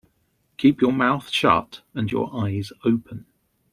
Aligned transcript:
Keep 0.57 0.81
your 0.81 0.93
mouth 0.93 1.29
shut 1.29 1.81
and 1.93 2.11
your 2.11 2.31
eyes 2.35 2.71
open. 2.83 3.27